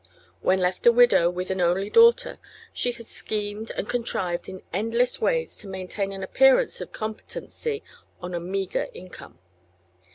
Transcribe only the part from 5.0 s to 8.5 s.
ways to maintain an appearance of competency on a